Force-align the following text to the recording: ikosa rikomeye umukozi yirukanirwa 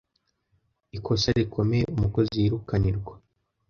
ikosa 0.97 1.27
rikomeye 1.37 1.83
umukozi 1.95 2.33
yirukanirwa 2.41 3.13